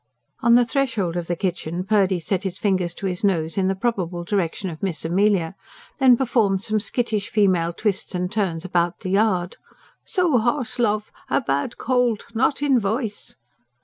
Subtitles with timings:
[0.41, 3.75] On the threshold of the kitchen Purdy set his fingers to his nose in the
[3.75, 5.53] probable direction of Miss Amelia;
[5.99, 9.57] then performed some skittish female twists and turns about the yard.
[10.03, 11.11] "So hoarse, love...
[11.29, 12.25] a bad cold...
[12.33, 13.35] not in voice!"